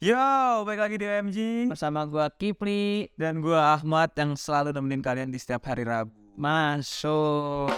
[0.00, 0.16] Yo,
[0.64, 5.36] balik lagi di OMG bersama gua Kipli dan gua Ahmad yang selalu nemenin kalian di
[5.36, 6.08] setiap hari Rabu.
[6.40, 7.68] masuk.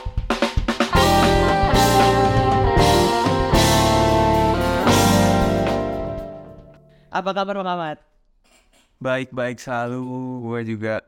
[7.11, 7.99] Apa kabar Bang Ahmad?
[9.03, 10.07] Baik-baik selalu,
[10.47, 11.03] gue juga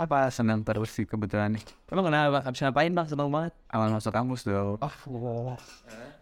[0.00, 1.64] apa senang terus sih kebetulan nih.
[1.92, 2.40] Emang kenapa?
[2.40, 3.04] Habis ngapain Bang?
[3.04, 3.52] Seneng banget.
[3.68, 4.80] Awal masuk kampus dong.
[4.80, 5.52] Oh,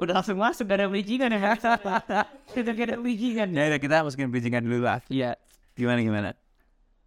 [0.02, 1.54] Udah langsung masuk gak ada bridgingan ya?
[2.58, 4.98] Udah gak ada bridgingan Ya udah kita masukin bridgingan dulu lah.
[5.06, 5.38] Iya.
[5.78, 6.30] Gimana gimana?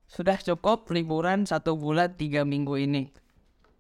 [0.08, 3.12] Sudah cukup liburan satu bulan tiga minggu ini.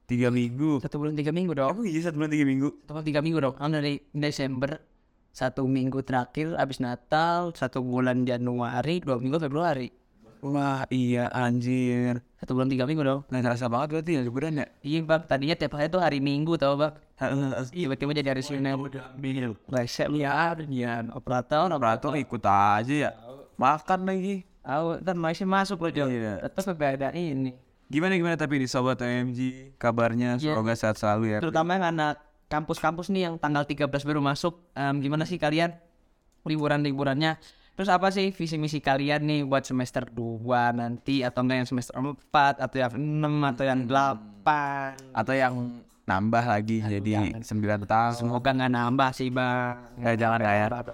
[0.03, 0.83] Tiga minggu.
[0.83, 1.71] Satu bulan tiga minggu dong.
[1.71, 2.75] Oh iya satu bulan tiga minggu.
[2.83, 3.55] Satu bulan tiga minggu dong.
[3.55, 4.83] Kan dari Desember
[5.31, 10.00] satu minggu terakhir habis Natal satu bulan Januari dua minggu Februari
[10.41, 12.17] Wah iya anjir.
[12.41, 14.65] satu bulan tiga minggu dong Nggak terasa banget berarti ya liburan ya.
[14.81, 16.97] iya bang tadinya tiap hari tuh hari Minggu tau bang
[17.69, 18.73] iya tiba-tiba jadi hari Senin
[19.21, 19.53] Bil.
[19.69, 23.11] Resep ya ya operator Operator ikut aja ya.
[23.61, 24.41] Makan lagi.
[24.61, 26.05] Tahu, ntar masih masuk loh Jo.
[26.09, 26.41] Iya.
[26.73, 27.53] Beda ini.
[27.85, 30.57] Gimana gimana tapi di sobat OMG kabarnya Iya.
[30.57, 31.37] semoga sehat selalu ya.
[31.37, 32.17] Terutama yang anak
[32.49, 34.57] kampus-kampus nih yang tanggal 13 baru masuk.
[34.73, 35.77] Em, gimana sih kalian
[36.41, 37.37] liburan-liburannya?
[37.81, 40.45] Terus apa sih visi misi kalian nih buat semester 2
[40.77, 45.17] nanti atau enggak yang semester 4 atau yang 6 atau yang 8?
[45.17, 47.41] Atau yang nambah lagi jadi 9
[47.89, 48.13] tahun.
[48.21, 49.97] Semoga nggak nambah sih bang.
[49.97, 50.93] Ya jangan kayak.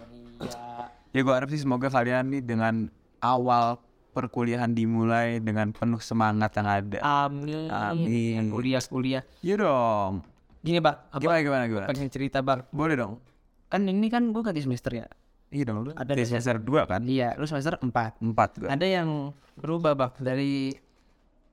[1.11, 2.87] Ya gue harap sih semoga kalian nih dengan
[3.19, 3.83] awal
[4.15, 6.99] perkuliahan dimulai dengan penuh semangat yang ada.
[7.03, 7.67] Amin.
[7.67, 8.47] Amin.
[8.47, 9.27] Kuliah kuliah.
[9.43, 10.23] Iya dong.
[10.63, 11.87] Gini bang, apa Gimana gimana gimana?
[11.91, 12.63] pengen cerita bang?
[12.71, 13.19] Boleh dong.
[13.67, 15.11] Kan ini kan gue ganti semester ya.
[15.47, 15.95] Iya dong.
[15.95, 17.01] Ada Ada di semester 2 kan?
[17.07, 18.67] Iya, lu semester 4 Empat gue.
[18.67, 20.75] Ada yang berubah bang dari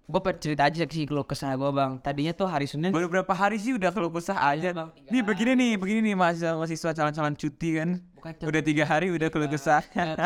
[0.04, 2.02] gue cerita aja sih kalau kesah gue bang.
[2.02, 2.90] Tadinya tuh hari Senin.
[2.90, 4.74] Baru berapa hari sih udah keluh kesah aja.
[4.74, 7.90] Bang, Nih begini nih, begini nih mahasiswa mahasiswa calon-calon cuti kan.
[8.18, 9.80] Bukan Udah tiga hari udah keluh kesah.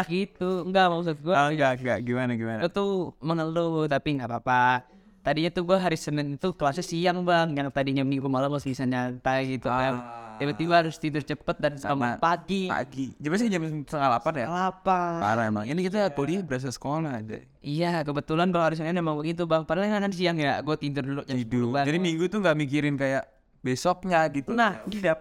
[0.09, 1.35] Gitu, enggak maksud gue.
[1.37, 2.61] Oh enggak enggak gimana gimana.
[2.65, 4.89] Gue tuh mengeluh tapi nggak apa-apa.
[5.29, 8.89] Tadinya tuh gue hari Senin itu kelasnya siang bang, yang tadinya minggu malam masih bisa
[8.89, 10.01] nyantai gitu kan.
[10.41, 12.73] Tiba-tiba harus tidur cepet dan sama pagi.
[12.73, 13.13] Pagi.
[13.21, 14.47] Jam sih jam setengah delapan ya?
[14.73, 15.01] Apa?
[15.21, 15.69] Parah emang.
[15.69, 17.45] Ini kita kuliah berasa sekolah aja.
[17.61, 19.69] Iya, kebetulan kalau hari Senin emang begitu bang.
[19.69, 21.77] Padahal kan siang ya, gue tidur dulu jam Tidur.
[21.77, 21.85] 10-an.
[21.85, 24.55] Jadi minggu tuh nggak mikirin kayak besoknya gitu.
[24.55, 25.19] Nah, tidak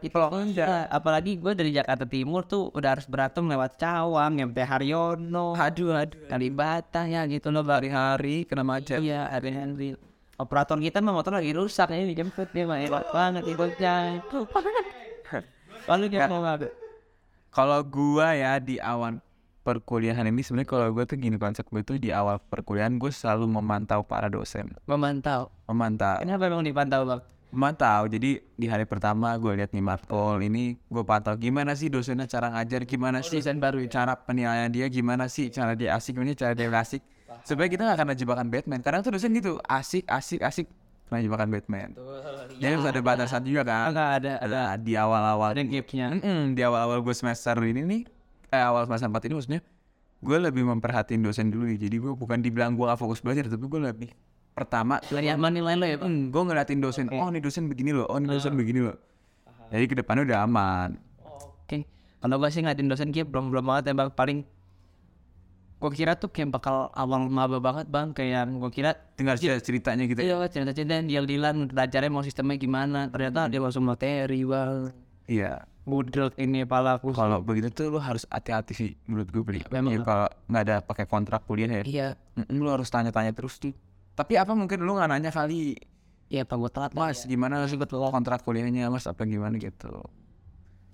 [0.69, 5.97] Nah, apalagi gue dari Jakarta Timur tuh udah harus berantem lewat Cawang, nyampe Haryono, Aduh
[5.97, 6.29] aduh.
[6.29, 7.81] Kalibata ya gitu loh bang.
[7.81, 9.01] Hari-hari kena macet.
[9.01, 9.97] Iya, hari-hari.
[10.37, 14.21] Operator kita mah motor lagi rusak ini dijemput dia mah hebat banget ikutnya.
[15.89, 16.69] Lalu dia mau nggak?
[17.49, 19.17] Kalau gua ya di awal
[19.65, 23.49] perkuliahan ini sebenarnya kalau gua tuh gini konsep gue tuh di awal perkuliahan gue selalu
[23.49, 24.69] memantau para dosen.
[24.85, 25.49] Memantau.
[25.65, 26.21] Memantau.
[26.21, 27.21] Kenapa emang dipantau bang?
[27.47, 28.05] Memantau.
[28.05, 32.51] Jadi di hari pertama gue lihat nih matkul ini gue pantau gimana sih dosennya cara
[32.51, 33.89] ngajar gimana sih Dosen baru ya.
[33.89, 36.99] cara penilaian dia gimana sih cara dia asik gimana cara dia asik
[37.41, 40.67] supaya kita nggak kena jebakan Batman kadang tuh dosen gitu asik asik asik
[41.07, 41.95] kena jebakan Batman
[42.57, 46.07] jadi harus ada batasan juga kan Enggak ada ada ada di awal-awal ada gapnya.
[46.11, 48.01] Mm-mm, di awal-awal gue semester ini nih
[48.49, 49.61] eh awal semester 4 ini maksudnya
[50.17, 53.63] gue lebih memperhatiin dosen dulu nih jadi gue bukan dibilang gue gak fokus belajar tapi
[53.63, 54.09] gue lebih
[54.57, 56.09] pertama apa nilai lo ya bang?
[56.09, 58.97] mm, gue ngeliatin dosen oh nih dosen begini loh oh nih dosen begini loh.
[59.67, 60.89] Jadi ke depannya udah aman.
[61.23, 61.83] Oke.
[62.23, 64.09] Kalau gue sih ngeliatin dosen kayak belum belum banget ya bang.
[64.15, 64.39] Paling
[65.77, 68.15] gue kira tuh kayak bakal awal maba banget bang.
[68.15, 73.11] Kayak gue kira dengar cerita ceritanya gitu Iya cerita-cerita dia dilan belajarnya mau sistemnya gimana.
[73.11, 74.95] Ternyata dia langsung materi bang.
[75.27, 75.67] Iya.
[75.87, 79.95] Budel ini pala aku kalau begitu tuh lo harus hati-hati sih menurut gue beli Memang.
[79.95, 81.83] Ya, kalau nggak ada pakai kontrak kuliah ya.
[81.83, 82.07] Iya.
[82.35, 83.71] Mm, lo harus tanya-tanya terus tuh
[84.17, 85.77] tapi apa mungkin lo nggak nanya kali?
[86.27, 88.89] Iya apa gue telat Mas gimana sih kontrak kuliahnya?
[88.89, 90.01] Mas apa gimana gitu?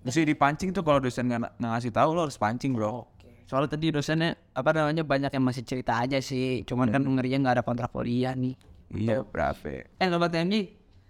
[0.03, 3.07] Mesti dipancing tuh kalau dosen nggak ngasih tahu lo harus pancing bro.
[3.47, 6.67] Soalnya tadi dosennya apa namanya banyak yang masih cerita aja sih.
[6.67, 8.59] Cuman kan ngerinya nggak ada kontrak kuliah nih.
[8.91, 9.87] Iya berapa?
[9.87, 10.53] Eh sobat TMJ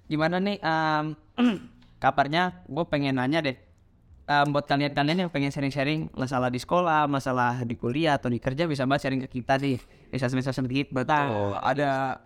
[0.05, 1.17] gimana nih em,
[2.03, 2.61] kabarnya?
[2.69, 3.57] Gue pengen nanya deh
[4.23, 8.63] Em, buat kalian-kalian yang pengen sharing-sharing masalah di sekolah, masalah di kuliah atau di kerja
[8.71, 9.75] bisa banget sharing ke kita nih.
[10.15, 11.27] Bisa bisa sedikit betul.
[11.27, 12.23] oh ada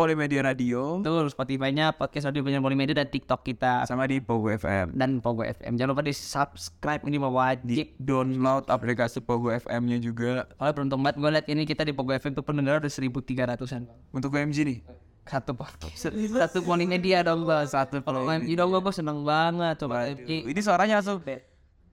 [0.00, 4.96] Polimedia Radio Betul, Spotify-nya, podcast audio banyak Polimedia dan TikTok kita sama di Pogo FM
[4.96, 5.76] dan Pogo FM.
[5.76, 7.92] Jangan lupa di subscribe ini wajib.
[8.00, 12.32] download aplikasi Pogo FM-nya juga Soalnya beruntung banget gue liat ini kita di Pogo FM
[12.32, 13.86] tuh pendengar udah 1300-an.
[14.16, 14.78] untuk UMG nih
[15.26, 16.10] Satu podcast.
[16.40, 17.66] Satu Polimedia dong bang.
[17.68, 18.56] Satu Polimedia.
[18.58, 19.76] Dong gue seneng banget.
[19.78, 20.10] Coba.
[20.10, 21.22] Ini suaranya langsung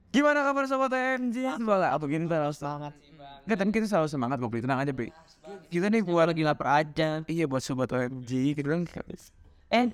[0.07, 2.95] gimana kabar sobat UMG semangat atau gini harus semangat.
[3.43, 5.07] Enggak, tapi kita selalu semangat kok, tenang aja, Bri.
[5.71, 7.23] Kita nih buat lagi lapar aja.
[7.27, 8.83] iya buat sobat OMG, kita bilang
[9.71, 9.91] Eh,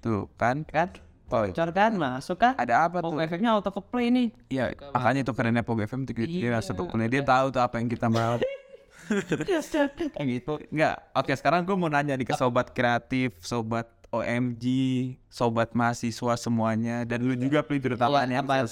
[0.00, 0.64] tuh kan?
[0.68, 0.92] Kan?
[1.24, 1.92] Bocor kan?
[1.96, 2.52] Masuk kan?
[2.60, 3.24] Ada apa Pogo tuh?
[3.24, 4.28] FM-nya auto play nih.
[4.52, 8.12] Iya, makanya itu kerennya Pogo FM tuh dia satu dia tahu tuh apa yang kita
[8.12, 8.36] mau.
[10.14, 10.52] Kayak gitu.
[10.70, 10.94] Enggak.
[11.12, 14.64] Oke, sekarang gue mau nanya nih ke sobat kreatif, sobat OMG,
[15.26, 18.64] sobat mahasiswa semuanya dan lu juga Pri terutamanya apa.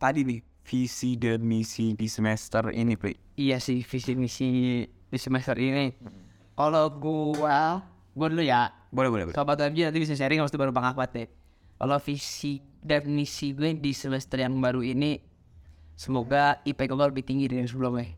[0.00, 3.16] Tadi nih visi dan misi di semester ini, Pri.
[3.34, 4.48] iya sih visi misi
[4.86, 5.90] di semester ini
[6.54, 7.82] kalau gua
[8.14, 9.34] gua dulu ya Boleh, boleh, boleh.
[9.34, 11.26] sobat OMG nanti bisa sharing habis itu baru Bang Ahmad deh
[11.74, 15.18] kalau visi dan misi gue di semester yang baru ini
[15.96, 18.14] semoga IPK gue lebih tinggi dari yang sebelumnya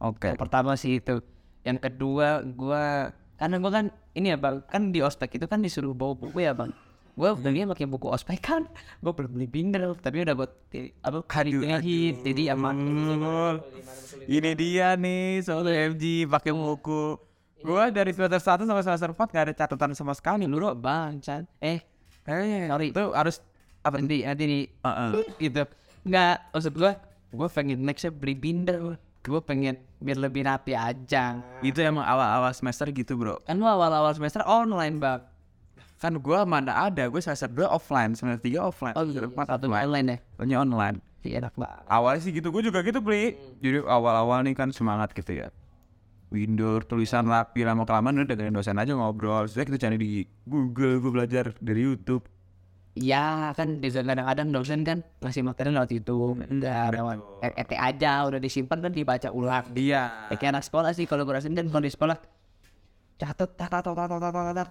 [0.00, 0.32] Oke.
[0.32, 1.20] Yang pertama sih itu.
[1.66, 5.92] Yang kedua gua karena gua kan ini ya bang kan di ospek itu kan disuruh
[5.92, 6.70] bawa buku ya bang.
[7.16, 8.62] Gua belinya pakai buku ospek kan.
[9.02, 10.52] Gua belum beli binder tapi udah buat
[11.00, 11.18] apa
[11.80, 12.76] hit jadi aman.
[14.28, 17.16] Ini dia nih soal OMG pakai buku.
[17.64, 20.44] Gua dari semester 1 sampai semester 4 gak ada catatan sama sekali.
[20.44, 21.48] Lu bang Chan.
[21.58, 21.96] Eh
[22.26, 23.38] Eh, sorry itu harus
[23.86, 25.10] apa nanti nanti nih Heeh.
[25.38, 25.62] gitu.
[26.02, 26.92] Enggak maksud gua
[27.30, 28.98] gua pengen nextnya beli binder.
[29.26, 31.42] Gua pengen biar lebih rapi aja.
[31.58, 33.42] itu emang awal-awal semester gitu, Bro.
[33.42, 35.20] Kan lu awal-awal semester online bang.
[35.98, 38.94] Kan gua mana ada, gue semester 2 offline, semester 3 offline.
[38.94, 40.16] Oh iya, satu online ya.
[40.38, 40.96] Soalnya online.
[41.26, 41.82] Iya enak banget.
[41.90, 43.34] Awalnya sih gitu, gue juga gitu, Bli.
[43.58, 45.50] Jadi awal-awal nih kan semangat gitu ya.
[46.30, 49.50] Windows tulisan rapi lama kelamaan udah dengerin dosen aja ngobrol.
[49.50, 52.22] Saya kita cari di Google, gue belajar dari YouTube.
[52.96, 58.40] Ya kan di kadang-kadang dosen kan ngasih materi lewat itu udah lewat ET aja udah
[58.40, 59.68] disimpan kan dibaca ulang.
[59.76, 60.32] Iya.
[60.32, 62.16] Ya, kayak anak sekolah sih kalau gue rasain kan kalau di sekolah
[63.20, 64.68] catat catat catat catat.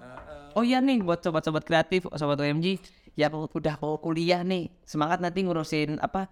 [0.57, 2.81] Oh iya nih buat sobat-sobat kreatif, sobat OMG
[3.13, 6.25] yang udah mau kuliah nih semangat nanti ngurusin apa?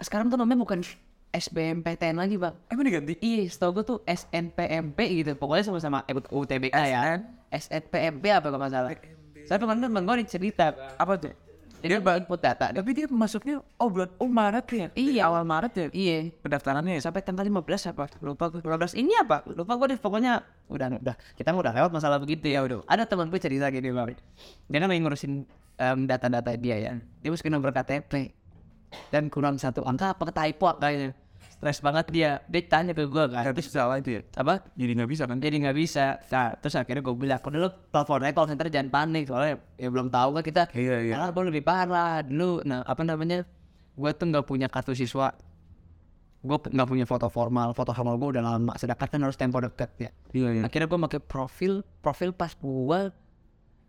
[0.00, 0.80] Sekarang tuh namanya bukan
[1.36, 2.56] SBMPTN lagi bang.
[2.72, 3.12] Emang diganti?
[3.20, 5.36] Iya, setahu gue tuh SNPMP gitu.
[5.36, 7.20] Pokoknya sama-sama ikut UTBK ya.
[7.52, 8.90] SNPMP apa kalau nggak salah.
[9.46, 10.74] Saya kemarin temen gue cerita.
[10.98, 11.32] Apa tuh?
[11.86, 12.74] Dia input data.
[12.74, 14.88] Tapi dia masuknya oh bulan oh Maret ya?
[14.98, 15.30] Iya.
[15.30, 15.86] Awal Maret ya?
[15.94, 16.34] Iya.
[16.42, 17.02] Pendaftarannya ya?
[17.06, 18.10] Sampai tanggal 15 apa?
[18.26, 18.58] Lupa gue.
[18.58, 19.46] 15 ini apa?
[19.46, 20.00] Lupa gue deh.
[20.02, 22.82] Pokoknya udah udah kita udah lewat masalah begitu ya udah.
[22.90, 24.18] Ada teman gue cerita gini bang.
[24.66, 25.46] Dia kan lagi ngurusin
[26.10, 26.92] data-data dia ya.
[27.22, 28.34] Dia masukin nomor KTP
[29.14, 31.14] dan kurang satu angka apa typo kayaknya.
[31.56, 32.30] Stres banget dia.
[32.44, 33.42] Dia tanya ke gue kan.
[33.42, 34.22] Tapi salah itu ya?
[34.36, 34.60] Apa?
[34.76, 35.36] Jadi nggak bisa kan?
[35.46, 38.90] jadi nggak bisa nah terus akhirnya gue bilang kalau dulu telepon aja call center jangan
[38.90, 41.12] panik soalnya ya belum tahu kan kita Iya, iya.
[41.22, 43.46] karena lebih parah dulu nah apa namanya
[43.94, 45.30] gue tuh nggak punya kartu siswa
[46.42, 49.90] gue nggak punya foto formal foto formal gue udah lama sedangkan kan harus tempo dekat
[49.98, 50.62] ya Iya, iya.
[50.66, 53.00] akhirnya gue pakai profil profil pas gue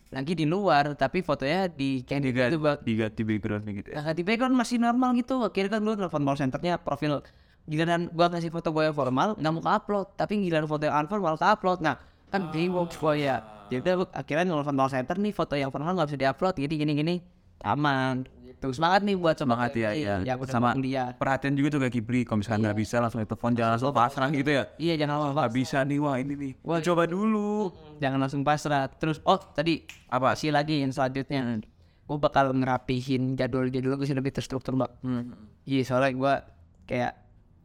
[0.08, 4.16] lagi di luar tapi fotonya di kayak di Diganti, itu bang diganti backgroundnya gitu ya?
[4.16, 5.44] Di background masih normal gitu.
[5.44, 7.20] Akhirnya kan gue telepon call centernya profil
[7.68, 11.36] giliran gua kasih foto gue yang formal nggak mau upload tapi giliran foto yang unformal
[11.36, 11.84] ke upload.
[11.84, 12.00] Nah
[12.32, 13.44] kan bingung gue ya.
[13.68, 16.56] Jadi gua akhirnya nelfon call center nih foto yang formal nggak bisa diupload.
[16.56, 17.16] Jadi gini gini.
[17.62, 18.24] Aman.
[18.48, 20.34] Gitu semangat nih buat Semangat ya, ya.
[20.34, 23.72] udah Sama kuliah perhatian juga tuh kayak Kipri, kalau misalnya nggak bisa langsung telepon, jangan
[23.78, 24.64] langsung pasrah gitu ya.
[24.82, 26.52] iya jangan lama Nggak bisa nih, wah ini nih.
[26.66, 27.70] Wah coba dulu.
[28.02, 28.90] jangan langsung pasrah.
[28.90, 30.34] Terus oh tadi Apa?
[30.34, 31.62] sih lagi yang selanjutnya.
[32.08, 34.96] Gue bakal ngerapihin jadwal jadwal gue sih lebih terstruktur mbak.
[35.68, 36.34] Iya soalnya gue
[36.88, 37.14] kayak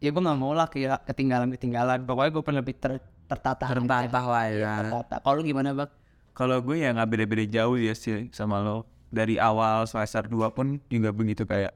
[0.03, 0.67] ya gue nggak mau lah
[1.07, 2.99] ketinggalan ketinggalan pokoknya gue pengen lebih ter,
[3.31, 4.75] tertata Tertata lah ya.
[4.83, 5.15] tertata.
[5.23, 5.91] Kalau gimana bang
[6.35, 8.83] Kalau gue ya nggak beda-beda jauh ya sih sama lo.
[9.13, 11.71] Dari awal semester 2 pun juga begitu kayak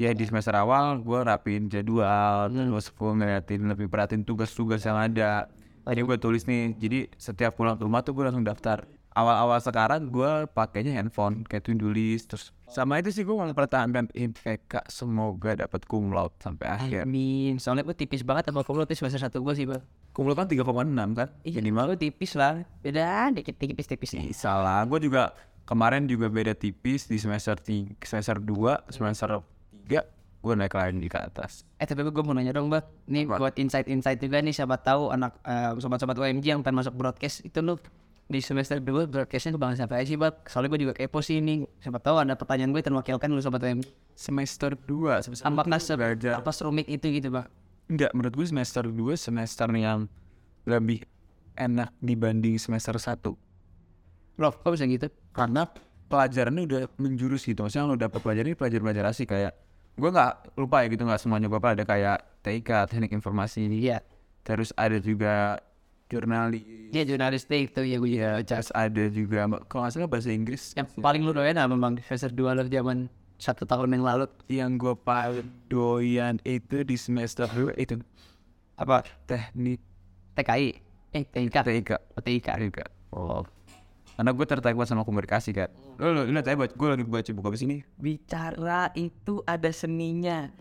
[0.00, 5.52] ya di semester awal gue rapiin jadwal terus gue ngeliatin lebih perhatiin tugas-tugas yang ada.
[5.84, 10.12] Tadi gue tulis nih jadi setiap pulang ke rumah tuh gue langsung daftar awal-awal sekarang
[10.12, 15.88] gue pakainya handphone kayak to-do list terus sama itu sih gue mempertahankan IPK semoga dapat
[15.88, 17.02] cum laude sampai akhir.
[17.08, 17.56] Amin.
[17.56, 19.80] Soalnya gue tipis banget sama kumulot semester satu gue sih bang
[20.12, 20.68] cum laude kan 3,6
[21.16, 21.28] kan?
[21.48, 21.96] Iya minimal.
[21.96, 22.60] gue tipis lah.
[22.84, 25.32] Beda dikit tipis tipis Ih, salah gue juga
[25.64, 29.40] kemarin juga beda tipis di semester 3 semester 2 semester
[29.88, 30.04] 3
[30.46, 31.66] gue naik lagi ke atas.
[31.80, 35.42] Eh tapi gue mau nanya dong bang Nih buat insight-insight juga nih Siapa tahu anak
[35.42, 37.74] eh, sobat-sobat UMG yang pengen masuk broadcast Itu lu
[38.26, 41.62] di semester 2 broadcastnya kebangan siapa aja sih bang Soalnya gue juga kepo sih ini
[41.78, 43.86] Siapa tahu ada pertanyaan gue terwakilkan lu sobat UMG
[44.18, 45.94] semester 2 semester Apakah se
[46.34, 47.46] apa serumit itu gitu bang
[47.86, 50.10] enggak menurut gue semester 2 semester yang
[50.66, 51.06] lebih
[51.54, 53.30] enak dibanding semester 1
[54.36, 55.06] Loh kok bisa gitu?
[55.30, 55.70] karena
[56.06, 57.66] pelajarannya udah menjurus gitu.
[57.66, 59.52] Maksudnya lo dapet pelajaran ini pelajar-pelajar asik kayak
[59.96, 63.66] gue nggak lupa ya gitu nggak semuanya bapak ada kayak TIK teknik informasi.
[63.68, 64.04] Iya.
[64.46, 65.58] Terus ada juga
[66.10, 66.64] jurnalis.
[66.90, 67.74] Dia jurnalistik.
[67.74, 69.46] Tuh ya gue ya terus ada juga.
[69.66, 70.72] Kalau nggak salah bahasa Inggris.
[70.74, 72.98] Yang paling lu doyan apa bang semester 2 lu zaman
[73.36, 74.26] satu tahun yang lalu.
[74.48, 77.98] Yang gue paling doyan itu di semester 2 itu.
[78.76, 79.02] Apa?
[79.26, 79.80] teknik.
[80.36, 80.68] TKI
[81.16, 82.78] Eh TIK TIK Oh, TIK TIK
[83.16, 83.42] oh.
[84.16, 87.46] Karena gue tertarik banget sama komunikasi kan lo lo lihat aja gue lagi baca buku
[87.48, 90.52] apa sini bicara itu ada seninya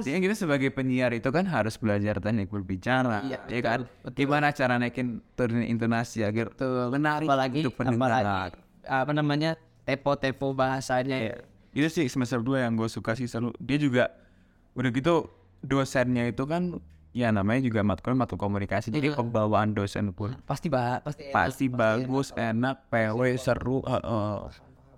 [0.00, 3.78] Jadi kita sebagai penyiar itu kan harus belajar teknik berbicara, Iya, ya kan?
[4.12, 6.52] Gimana cara naikin turun intonasi agar
[6.88, 8.10] menarik apalagi untuk pendengar.
[8.20, 9.50] apalagi apa namanya
[9.84, 11.36] tepo-tepo bahasanya ya.
[11.70, 13.54] Itu sih semester 2 yang gue suka sih selalu.
[13.62, 14.04] Dia juga
[14.74, 15.30] udah gitu
[15.60, 16.80] dosennya itu kan
[17.10, 18.90] ya namanya juga matkul matkul komunikasi.
[18.90, 21.34] Jadi pembawaan dosen pun pasti bah pasti enak.
[21.34, 23.82] pasti bagus, enak, PW, seru.
[23.86, 24.34] heeh.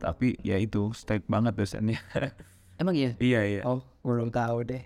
[0.03, 2.01] Tapi ya itu strict banget dosennya.
[2.83, 3.11] emang iya?
[3.23, 3.63] Iya iya.
[3.63, 4.83] oh belum tahu deh.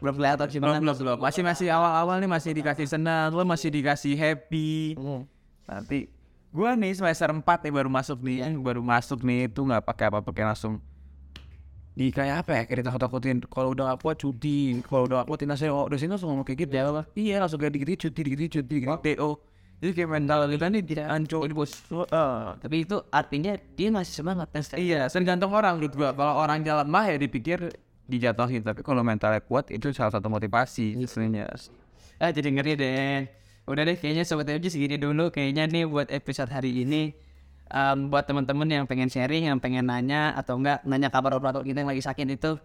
[0.00, 1.18] Belum kelihatan sih Belum, belum, belum.
[1.20, 4.96] Masih masih awal-awal nih masih dikasih senang, lo masih dikasih happy.
[4.96, 5.28] Hmm.
[5.68, 6.08] Nanti
[6.48, 10.24] gua nih semester 4 nih baru masuk nih, baru masuk nih itu nggak pakai apa
[10.24, 10.80] pakai langsung
[11.90, 13.44] di kayak apa ya kayak ditakut-takutin.
[13.44, 16.72] Kalau udah aku cuti kalau udah aku tina saya oh dosen langsung ngomong kayak gitu.
[16.72, 17.02] Ya apa?
[17.12, 19.49] Iya langsung kayak dikit cuti dikit cuti dikit do
[19.80, 21.72] jadi kayak mental kita nih tidak hancur bos.
[22.60, 26.10] Tapi itu artinya dia masih semangat kan iya tergantung orang menurut gua.
[26.12, 27.72] Kalau orang jalan mah ya dipikir
[28.04, 31.48] dijatuhin tapi kalau mentalnya kuat itu salah satu motivasi sebenarnya.
[32.20, 33.18] Ah jadi ngeri deh.
[33.64, 35.32] Udah deh kayaknya sobat FJ segini dulu.
[35.32, 37.16] Kayaknya nih buat episode hari ini
[37.70, 41.86] Em, buat teman-teman yang pengen sharing yang pengen nanya atau enggak nanya kabar operator kita
[41.86, 42.58] yang lagi sakit itu.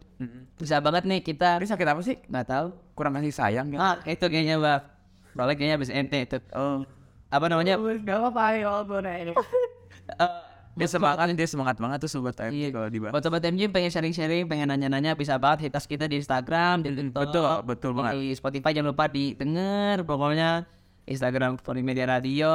[0.57, 2.17] Bisa banget nih kita ini sakit apa sih?
[2.25, 2.67] Nggak tahu.
[2.97, 3.77] Kurang kasih sayang ya.
[3.77, 4.81] Ah itu kayaknya bang
[5.37, 6.37] Soalnya kayaknya habis ente itu.
[6.57, 6.81] Oh
[7.27, 7.75] apa namanya
[10.75, 12.69] dia semangat dia semangat banget tuh sobat TMJ Iya.
[12.69, 16.19] kalau dibahas Buat sobat MJ pengen sharing-sharing, pengen nanya-nanya bisa banget hit us kita di
[16.19, 18.11] Instagram, di TikTok, Betul, betul banget.
[18.13, 20.67] Di Spotify jangan lupa didengar pokoknya
[21.05, 22.49] Instagram Polimedia Radio,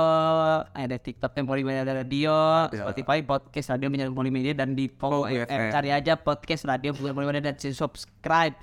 [0.68, 2.34] ada TikTok yang Polimedia Radio,
[2.68, 5.46] Spotify podcast radio Media Polimedia dan di FM.
[5.46, 5.70] FM.
[5.72, 8.58] cari aja podcast radio Polimedia dan subscribe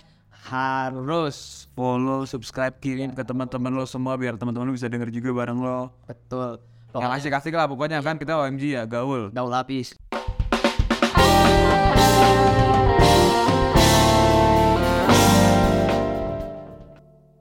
[0.46, 5.60] harus follow subscribe kirim ke teman-teman lo semua biar teman-teman lo bisa denger juga bareng
[5.60, 6.62] lo betul.
[6.98, 9.94] yang asik-asik lah pokoknya kan kita OMG ya gaul Daul lapis.